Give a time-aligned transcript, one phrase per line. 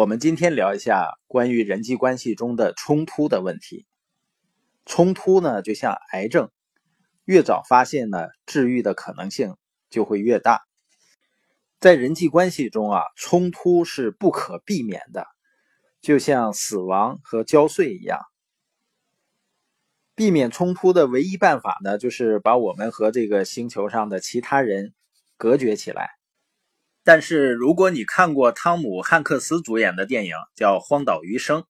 [0.00, 3.86] 我们今天聊一下关于人际关系中的冲突的问题。
[4.86, 6.50] 冲突呢，就像癌症，
[7.26, 9.56] 越早发现呢，治愈的可能性
[9.90, 10.62] 就会越大。
[11.80, 15.26] 在人际关系中啊，冲突是不可避免的，
[16.00, 18.20] 就像死亡和交税一样。
[20.14, 24.94] 避免冲突的唯一办法呢，就是把我们和这个星球上的其他人
[25.36, 26.19] 隔绝起来。
[27.02, 31.62] 但是，如果你看过汤姆·汉克斯主演的电影叫《荒岛余生》，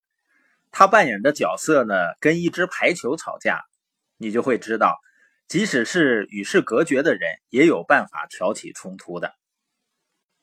[0.72, 3.62] 他扮演的角色呢跟一只排球吵架，
[4.18, 4.98] 你就会知道，
[5.46, 9.32] 即使是与世隔绝的人，也有办法挑起冲突的。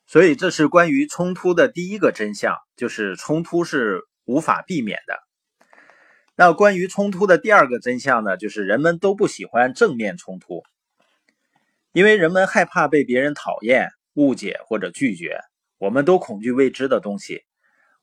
[0.05, 5.19] 所以，这是关于冲突的第一个真相，就是冲突是无法避免的。
[6.35, 10.63] 那关于冲突的第二个真相呢，就是人们都不喜欢正面冲突，
[11.91, 13.89] 因为人们害怕被别人讨厌。
[14.17, 15.39] 误解或者拒绝，
[15.77, 17.43] 我们都恐惧未知的东西。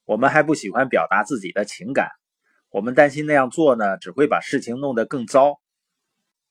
[0.05, 2.09] 我们还不喜欢表达自己的情感，
[2.71, 5.61] 我们担心那样做呢，只会把事情弄得更糟。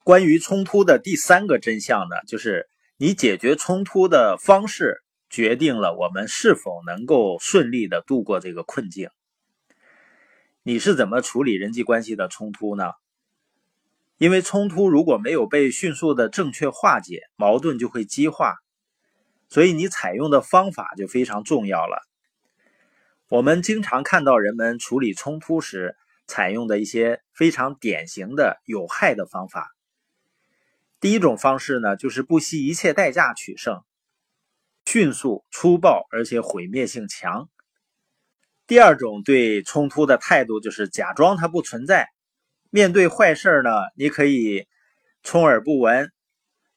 [0.04, 9.10] 关于冲突的第三个真相呢，就是你解决冲突的方式决定了我们是否能够顺利的度过这个困境。
[10.64, 12.92] 你是怎么处理人际关系的冲突呢？
[14.18, 18.56] 因为冲突如果没有被迅速的正确化解，矛盾就会激化。
[19.54, 22.02] 所以你采用的方法就非常重要了。
[23.28, 29.70] 我们经常看到人们处理冲突时采用的一些非常典型的有害的方法。
[31.00, 33.84] 第一种方式呢，就是不惜一切代价取胜，
[34.88, 37.48] 迅速、粗暴而且毁灭性强。
[38.66, 42.08] 第二种对冲突的态度就是假装它不存在。
[42.72, 44.66] 面对坏事呢，你可以
[45.22, 46.12] 充耳不闻，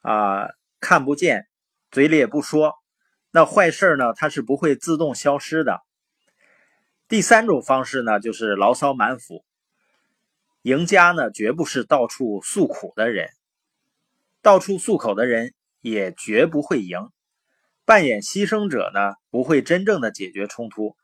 [0.03, 1.47] 啊，看不见。
[1.91, 2.75] 嘴里也不说，
[3.31, 4.13] 那坏事呢？
[4.15, 5.81] 它是不会自动消失的。
[7.09, 9.45] 第三种方式呢，就是牢骚满腹。
[10.63, 13.31] 赢家呢，绝不是到处诉苦的人，
[14.43, 17.09] 到处诉口的人也绝不会赢。
[17.85, 20.97] 扮演牺牲者呢，不会真正的解决冲突。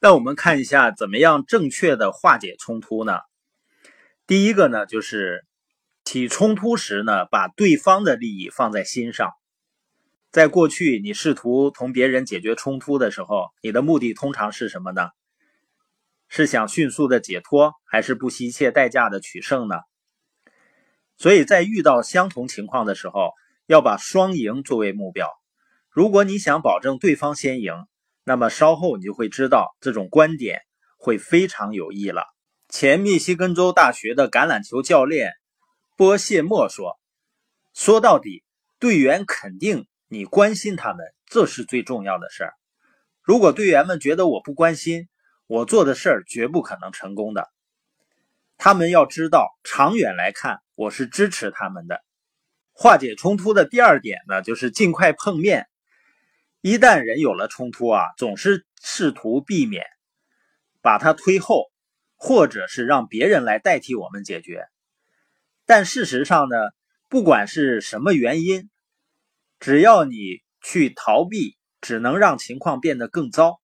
[0.00, 3.18] 那我们看一下，怎么样正确的化解冲突呢？
[4.26, 5.44] 第一个呢，就是。
[6.06, 9.32] 起冲突时呢，把对方的利益放在心上。
[10.30, 15.08] 在过去，你试图同别人解决冲突的时候，你的目的通常是什么呢？
[16.28, 19.74] 是想迅速的解脱，还是不惜一切代价的取胜呢？
[21.16, 23.32] 所以在遇到相同情况的时候，
[23.66, 25.28] 要把双赢作为目标。
[25.90, 27.74] 如果你想保证对方先赢，
[28.22, 30.60] 那么稍后你就会知道这种观点
[30.98, 32.26] 会非常有益了。
[32.68, 35.32] 前密西根州大学的橄榄球教练。
[35.96, 37.00] 波谢莫说
[37.72, 38.44] ：“说到底，
[38.78, 42.52] 队员肯定你关心他们，这是最重要的事儿。
[43.22, 45.08] 如果队员们觉得我不关心，
[45.46, 47.48] 我做的事儿绝不可能成功的。
[48.58, 52.04] 他们要知道，长远来看，我是支持他们的。
[52.72, 55.66] 化解冲突的第二点呢，就是尽快碰面。
[56.60, 59.82] 一旦人有了冲突啊，总是试图避免
[60.82, 61.70] 把它推后，
[62.16, 64.66] 或者是让别人来代替我们解决。”
[65.68, 66.56] 但事实上呢，
[67.08, 68.70] 不管是什么原因，
[69.58, 70.14] 只要你
[70.62, 73.60] 去逃避，只能让情况变得更糟。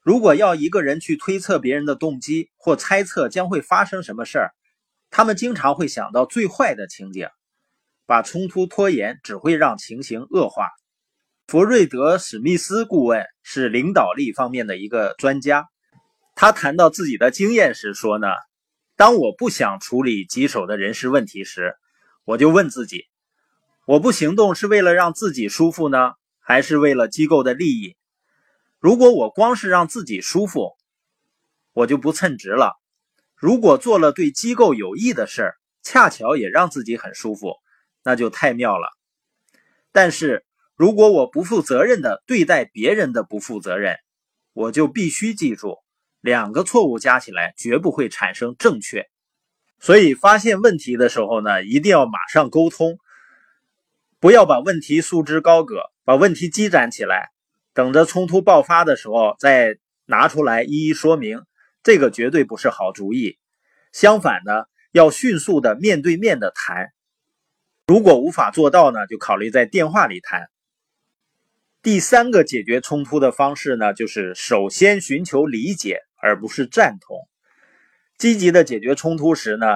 [0.00, 4.54] 如果要一个人去推测别人的动机或猜测将会发生什么事儿，
[5.10, 7.28] 他们经常会想到最坏的情景，
[8.06, 10.66] 把冲突拖延只会让情形恶化。
[11.46, 15.66] 弗瑞德·史密斯顾问是领导力方面的一个专家，
[16.34, 18.28] 他谈到自己的经验时说呢。
[18.96, 21.76] 当我不想处理棘手的人事问题时，
[22.24, 23.04] 我就问自己：
[23.86, 27.94] 我不行动是为了让自己舒服呢，还是为了机构的利益？
[28.80, 30.76] 如果我光是让自己舒服，
[31.74, 32.70] 我就不称职了；
[33.34, 37.56] 如果做了对机构有益的事儿，恰巧也让自己很舒服，
[38.02, 38.88] 那就太妙了。
[39.92, 43.98] 但是如果我不负责任的对待别人的不负责任，
[44.54, 45.76] 我就必须记住。
[46.26, 49.06] 两个错误加起来绝不会产生正确，
[49.78, 52.98] 所以发现问题的时候呢，一定要马上沟通，
[54.18, 57.30] 不要把问题束之高阁，把问题积攒起来，
[57.72, 61.44] 等着冲突爆发的时候再拿出来一一说明，
[61.84, 63.38] 这个绝对不是好主意。
[63.92, 66.88] 相反呢，要迅速的面对面的谈，
[67.86, 70.48] 如果无法做到呢，就考虑在电话里谈。
[71.82, 76.00] 第三个解决冲突的方式呢，就是首先寻求理解。
[76.26, 77.28] 而不是赞同。
[78.18, 79.66] 积极的解决冲突时呢，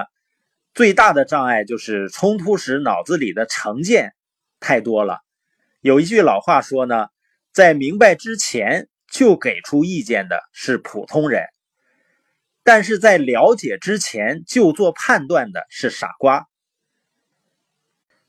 [0.74, 4.14] 最大的障碍就是冲突时脑子里的成见
[4.58, 5.20] 太多了。
[5.80, 7.06] 有一句老话说呢，
[7.52, 11.44] 在明白之前就给出意见的是普通人，
[12.64, 16.48] 但是在了解之前就做判断的是傻瓜。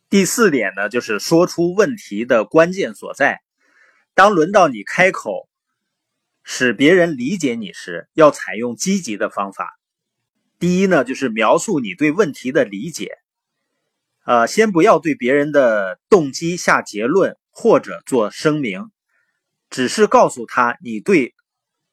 [0.10, 3.40] 第四点呢，就是说出问题的关键所在。
[4.14, 5.48] 当轮到你开口，
[6.54, 9.80] 使别人理解你时，要采用积极的方法。
[10.60, 13.20] 第一呢，就是描述你对问题的理解。
[14.26, 18.92] 呃，先不要对别人的动机下结论或者做声明，
[19.70, 21.34] 只是告诉他你对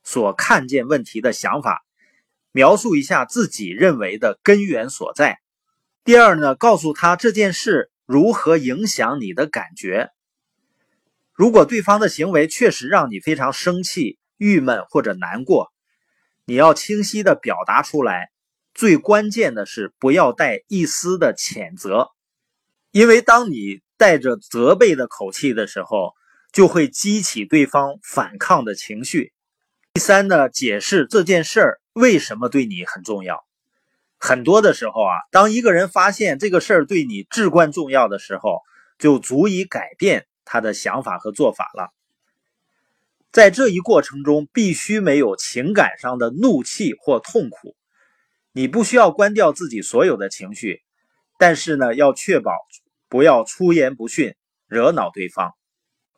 [0.03, 1.85] 所看见问题的想法，
[2.51, 5.39] 描述一下自己认为的根源所在。
[6.03, 10.11] 第二呢，告诉他这件事如何影响你的感觉。
[11.33, 15.73] 如果对方的行为确实让你非常生气、郁闷或者难过，
[16.47, 18.31] 你要清晰的表达出来。
[18.73, 22.11] 最关键的是不要带一丝的谴责，
[22.93, 26.15] 因为当你带着责备的口气的时候，
[26.53, 29.33] 就会激起对方反抗的情绪。
[29.95, 33.45] 第三呢，解释这件事儿为什么对你很重要。
[34.17, 38.63] 很多的时候啊，当一个人发现这个事儿对你至关重要的时候，
[38.99, 40.27] 就足以改变。
[40.51, 41.93] 他的想法和做法了，
[43.31, 47.77] 在这一过程中必须没有情感上的怒气或痛苦。
[48.53, 50.81] 你不需要关掉自己所有的情绪，
[51.39, 52.53] 但是呢，要确保
[53.09, 54.35] 不要出言不逊，
[54.67, 55.53] 惹恼对方。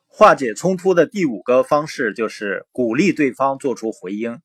[0.06, 4.40] 化解冲突的第五个方式就是鼓励对方做出回应，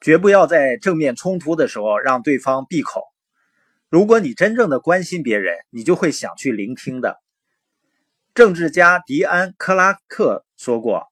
[0.00, 3.02] 绝不要在正面冲突的时候让对方闭口。
[3.88, 7.18] 如果你真正的关心别人，你就会想去聆听的。
[8.32, 11.08] 政治家迪安·克拉克说过：“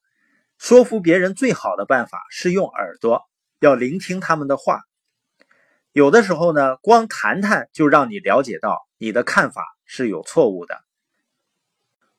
[0.58, 3.22] 说服别人最好的办法是用耳朵，
[3.60, 4.82] 要聆听他们的话。
[5.92, 10.76] 有的时候呢，光谈谈就让你了解到你的看法是有错误的。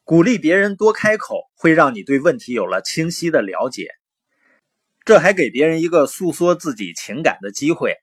[0.03, 3.89] 鼓励别人多开口，会让你对问题有了清晰的了解。
[5.05, 7.97] 这还给别人一个诉说自己情感的机会。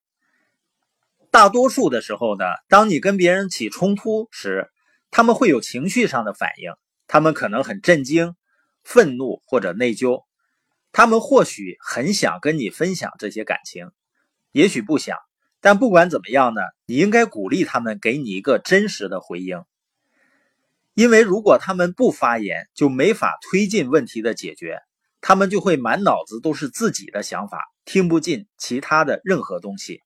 [1.30, 4.70] 大多数的时候呢，当你跟别人起冲突时，
[5.10, 6.72] 他们会有情绪上的反应。”
[7.08, 8.34] 他们可能很震惊、
[8.82, 10.25] 愤怒或者内疚，
[10.96, 13.90] 他们或许很想跟你分享这些感情，
[14.50, 15.18] 也许不想。
[15.60, 19.62] 但不管怎么样呢，你应该鼓励他们给你一个真实的回应，
[20.94, 24.80] 因为如果他们不发言，就没法推进问题的解决，
[25.20, 30.00] 他们就会满脑子都是自己的想法，听不进其他的任何东西。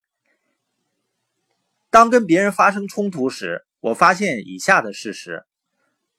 [1.89, 5.45] 当跟别人发生冲突时，我发现以下的事实。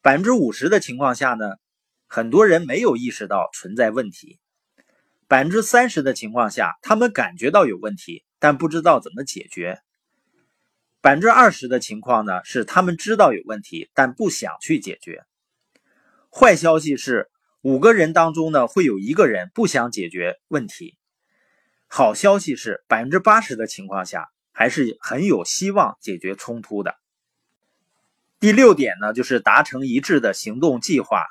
[0.02, 1.56] 百分之五十的情况下呢，
[2.08, 4.40] 很多人没有意识到存在问题；
[5.32, 9.78] 百分之三十的情况下，他们感觉到有问题，但不知道怎么解决；
[11.00, 15.24] 百分之二十的情况呢，是他们知道有问题，但不想去解决。
[16.30, 17.30] 坏消息是，
[17.62, 20.98] 五个人当中呢，会有一个人不想解决问题；
[21.88, 26.96] 好消息是，百分之八十的情况下，还是很有希望解决冲突的。
[28.42, 31.24] 第六点呢，就是达成一致的行动计划。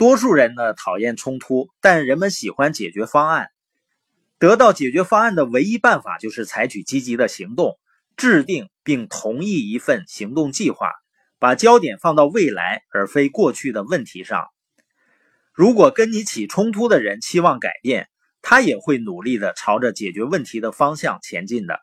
[0.00, 3.50] 多数人呢讨厌冲突，但人们喜欢解决方案。
[4.38, 7.78] 得到解决方案的唯一办法就是采取积极的行动，
[8.16, 10.90] 制定并同意一份行动计划，
[11.38, 14.46] 把焦点放到未来而非过去的问题上。
[15.52, 18.08] 如果跟你起冲突的人期望改变，
[18.40, 21.78] 他也会努力的朝着解决问题的方向前进的。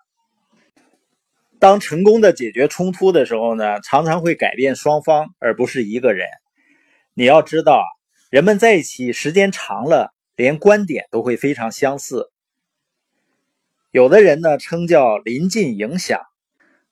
[1.59, 6.27] 当成功的解决冲突的时候呢，常常会改变双方，而不是一个人。
[7.13, 7.83] 你要知道，
[8.29, 12.29] 人们在一起时间长了，连观点都会非常相似。
[13.91, 16.19] 有的人呢称叫临近影响，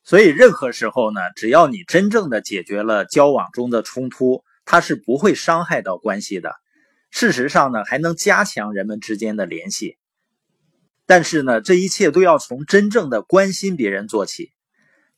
[0.02, 6.54] 所以任何时候呢，只要你真正的解决了交往中的冲突，它是不会伤害到关系的。
[7.10, 9.98] 事实上呢，还能加强人们之间的联系。
[11.04, 14.52] 但是呢，这一切都要从真正的关心别人做起。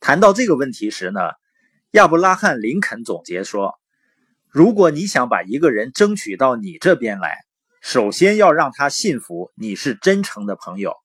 [0.01, 1.21] 谈到这个问题时呢，
[1.91, 3.79] 亚伯拉罕·林肯总结说
[4.51, 7.37] ：“如果你想把一个人争取到你这边来，
[7.81, 10.95] 首先要让他信服你是真诚的朋友，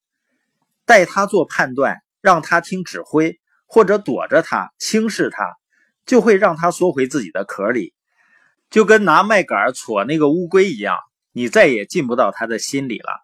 [0.86, 5.56] 带他做判断，让他听指挥，或者躲着他、轻视他，
[6.06, 7.92] 就会让他缩回自己的壳里，
[8.70, 10.96] 就跟拿麦秆戳那个乌龟一样，
[11.32, 13.23] 你再也进不到他的心里了。”